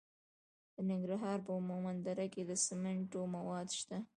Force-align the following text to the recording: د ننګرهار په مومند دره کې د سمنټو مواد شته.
د 0.75 0.77
ننګرهار 0.89 1.37
په 1.47 1.51
مومند 1.69 1.99
دره 2.07 2.25
کې 2.33 2.41
د 2.45 2.51
سمنټو 2.65 3.21
مواد 3.35 3.67
شته. 3.79 3.97